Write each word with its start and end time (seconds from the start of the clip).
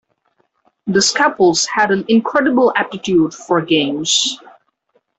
Deschapelles 0.89 1.67
had 1.67 1.91
an 1.91 2.03
incredible 2.07 2.73
aptitude 2.75 3.35
for 3.35 3.61
games. 3.61 4.39